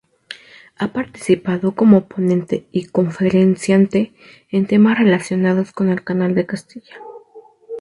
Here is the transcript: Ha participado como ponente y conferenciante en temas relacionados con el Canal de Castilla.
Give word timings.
Ha 0.77 0.93
participado 0.93 1.73
como 1.75 2.07
ponente 2.07 2.65
y 2.71 2.85
conferenciante 2.87 4.15
en 4.49 4.65
temas 4.65 4.97
relacionados 4.97 5.73
con 5.73 5.89
el 5.89 6.03
Canal 6.03 6.33
de 6.33 6.47
Castilla. 6.47 6.95